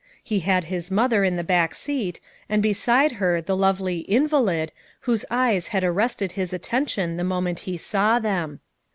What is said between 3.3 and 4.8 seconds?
the lovely "invalid''